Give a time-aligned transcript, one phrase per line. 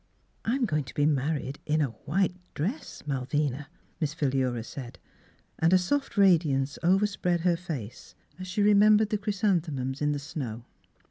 [0.53, 3.67] "I'm going to be married in a white dress, Malvina,"
[3.99, 4.97] Miss Philura said,
[5.59, 10.65] and a soft radiance overspread her face, as she remembered the chrysanthemums in the snow.